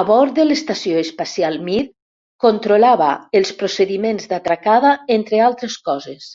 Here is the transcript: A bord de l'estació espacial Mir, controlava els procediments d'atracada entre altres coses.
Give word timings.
A 0.00 0.02
bord 0.10 0.34
de 0.40 0.42
l'estació 0.44 1.00
espacial 1.04 1.58
Mir, 1.68 1.80
controlava 2.44 3.08
els 3.38 3.50
procediments 3.62 4.30
d'atracada 4.34 4.92
entre 5.16 5.42
altres 5.48 5.78
coses. 5.90 6.30